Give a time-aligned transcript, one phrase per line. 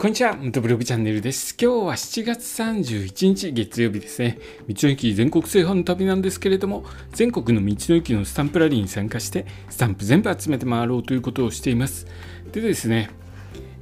[0.00, 1.54] こんにちは、元ブログチャンネルです。
[1.60, 4.38] 今日は7月31日月曜日ですね。
[4.66, 12.06] 道の駅全国制覇の旅なんですけれども、全国の道の駅のスタンプラリーに参加して、スタンプ全部集めて回ろうということをしています。
[12.50, 13.10] でですね、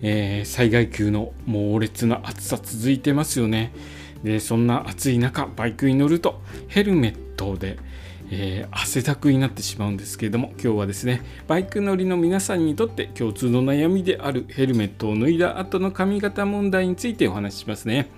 [0.02, 3.72] えー、災害級の猛烈な暑さ続いてますよね。
[4.24, 7.78] で、そんな暑い中、バイクに乗ると、ヘルメットで、
[8.30, 18.10] えー、汗だくになってしまうんですけれども今日はですねバイク乗りの皆さんにとって共通の悩みであるヘルメットを脱いだ後の髪型問題についてお話ししますね。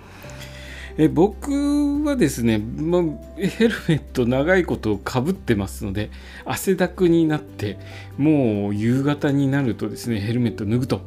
[0.97, 3.01] え僕はですね、ま、
[3.37, 6.11] ヘルメット長いことかぶってますので
[6.43, 7.77] 汗だくになって
[8.17, 11.01] もう夕方になるとですねヘルメット脱ぐと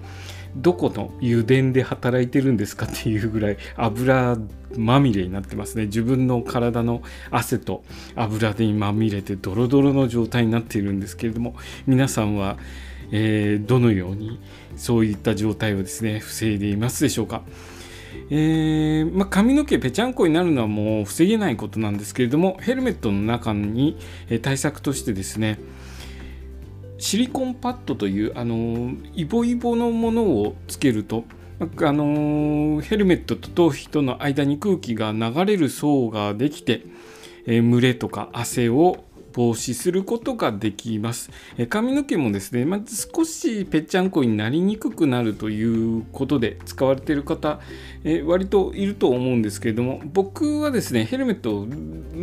[0.56, 4.36] どこの油田で働いてるんですかっていうぐらい油
[4.76, 5.86] まみれになってますね。
[5.86, 11.54] 自分の体の汗と油でまみれてドロドロの状態になっているんですけれども
[11.86, 12.56] 皆さんは、
[13.10, 14.40] えー、どのように
[14.76, 17.42] そういった状態をですね防いでいますでしょうか。
[18.30, 23.98] えー、まあ、髪の毛ぺちゃんこになるのはもう防げないことなんですけれどもヘルメットの中に、
[24.30, 25.58] え対策としてですね
[26.98, 31.24] シリコンパッドというあのイボイボのものをつけると
[31.60, 36.82] あのヘルメットと頭皮との間に空気が流れる層ができて、
[37.46, 41.30] えー、蒸れとか汗を防止することができます。
[41.58, 47.60] え髪の毛もですね、まず少しぺっちゃんこになりにくくなるということで使われている方、
[48.04, 51.66] え割といると思うんですけれども、僕はですね、ヘルメット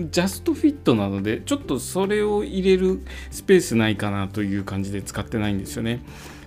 [0.09, 6.03] ジャストフィットなので、ちょっとそれを入れるスペースないかなという感じで使ってないんですよね。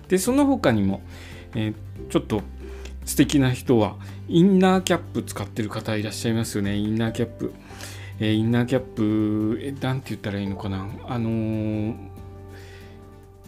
[0.07, 1.01] で、その他にも、
[1.53, 1.73] え、
[2.09, 2.41] ちょっと
[3.05, 3.95] 素敵な人は
[4.27, 7.53] インナーキャップ使ってる方いらっしゃいますよね、インナーキャップ。
[8.19, 10.87] えインナーキャップ、えなんて言ったらいいのかな。
[11.07, 11.95] あのー、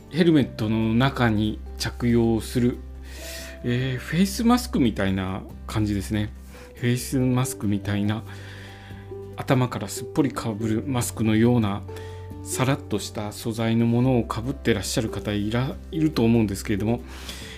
[0.09, 2.77] ヘルメットの中に着用する、
[3.63, 6.31] えー、フェイスマスクみたいな感じですね。
[6.75, 8.23] フェイスマスクみたいな
[9.37, 11.81] 頭からすっぽりかぶるマスクのような
[12.47, 17.01] さらっとした素材のものをかぶってらっしゃる方いらいると思うんですけれども、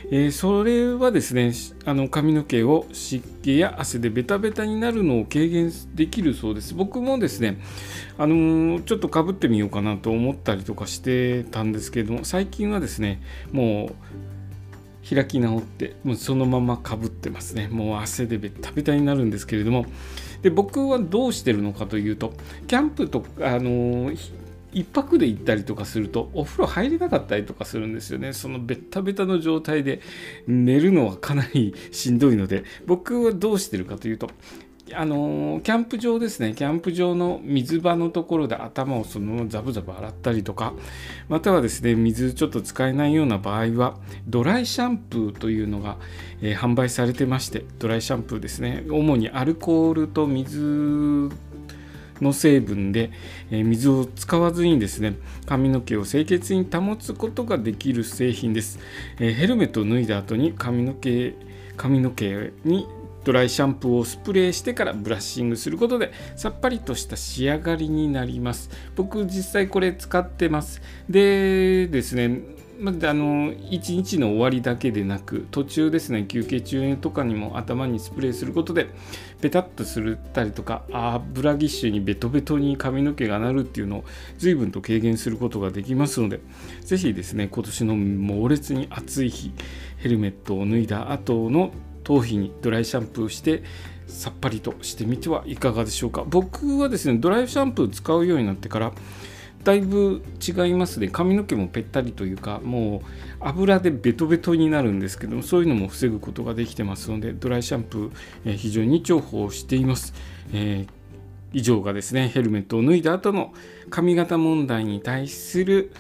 [0.10, 1.54] えー、それはですね
[1.86, 6.74] あの髪の毛を湿気や汗でベタベタになるのを軽減できるそうです。
[6.74, 7.62] 僕もですね
[8.18, 13.92] あのー、ちょっとかぶってみようかなと思ったりとかしてたんですけれども最近はですねも
[15.12, 17.68] う開き直ってもうそのままかぶってますね。
[17.68, 19.86] もう汗でベタベタになるんですけれども。
[20.42, 22.32] で僕はどうしてるのかというと
[22.68, 24.10] キャンプとかあの
[24.74, 28.34] 1泊で行ったりとかするとお風呂入れなかったりとかするんですよね。
[28.34, 30.02] そのベッタベタの状態で
[30.48, 32.64] 寝るのはかなりしんどいので。
[32.86, 34.30] 僕はどうしてるかというと
[34.96, 36.56] あのキャンプ場ですね。
[36.56, 40.74] キャンプ場の水場のところで頭をそのままザブザブ洗ったりとか
[41.28, 45.98] またはですね水ちょっと使えないような場合はドライシャンプーというのが、
[46.42, 48.84] えー、販売されてましてドライシャンプーですね。
[48.90, 51.30] 主にアルコールと水
[52.22, 53.12] の成分で、
[53.52, 55.16] え水を使わずにですね
[55.46, 58.80] 髪の毛を清潔に保つことができる製品です、
[59.20, 61.34] えヘルメットを脱いだ後に髪の毛
[61.78, 62.88] 髪の毛に
[63.24, 68.70] ドライシャンプーをスプレーしてからブラッシングすることでさっぱりとした仕上がりになります。
[68.96, 70.82] 僕実際これ使ってます。
[71.10, 72.42] でですね
[72.80, 78.88] まあの1日の終わりだけでなく途中ですね休憩中とかにも頭にスプレーすることで
[79.42, 84.04] ペタッとするたりとか油ぎっしゅにベトベトに髪の毛がなるっていうのを
[84.38, 86.40] 随分と軽減することができますので
[86.82, 89.52] 是非ですね今年の猛烈に暑い日
[89.98, 91.72] ヘルメットを脱いだ後の
[92.06, 93.64] 頭皮にドライシャンプーして
[94.08, 96.24] さっぱりとしてみてはいかがでしょうか。
[96.26, 98.94] 僕はですねドライシャンプー使うようになってから
[99.64, 101.10] だいぶ違いますね。
[101.10, 103.08] 髪の毛もぺったりというかもう
[103.42, 108.12] 油でベトベトになるんですけどもそういうのも防ぐことができてますのでドライシャンプー、
[108.46, 110.14] えー、非常に重宝しています、
[110.54, 110.90] えー、
[111.52, 113.54] 以上がですねヘルメットを脱いだ後の
[113.90, 115.92] 髪型問題に対する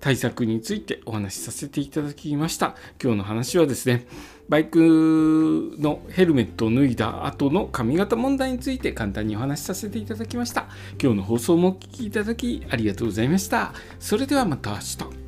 [0.00, 2.76] 対策についてお話しさせていただきました。
[3.02, 4.06] 今日の話はですね
[4.48, 10.66] バイクのヘルメットを脱いだ後の髪型問題について簡単にお話しさせていただきました。
[11.02, 13.72] 今日の放送もお聴きいただきありがとうございました。
[13.98, 15.25] それではまた明日。